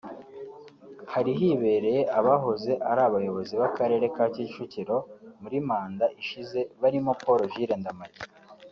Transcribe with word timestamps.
hari 1.13 1.31
hibereye 1.39 2.01
abahoze 2.19 2.71
ari 2.89 3.01
abayobozi 3.07 3.53
b’Akarere 3.61 4.05
ka 4.15 4.25
Kicukiro 4.33 4.97
muri 5.41 5.57
manda 5.67 6.05
ishize 6.21 6.59
barimo 6.81 7.11
Paul 7.21 7.41
Jules 7.53 7.79
Ndamage 7.83 8.21